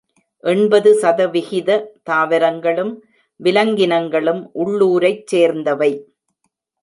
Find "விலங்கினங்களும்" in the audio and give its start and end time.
3.39-4.41